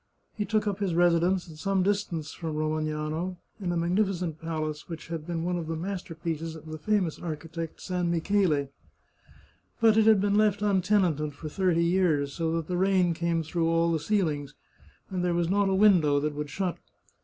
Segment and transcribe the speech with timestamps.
[0.33, 5.09] He took up his residence at some distance from Romagnano, in a magnificent palace which
[5.09, 8.69] had been one of the master pieces of the famous architect San Michele.
[9.79, 13.67] But it had been left untenanted for thirty years, so that the rain came through
[13.67, 14.55] all the ceilings,
[15.11, 16.79] and there was not a window that would shut.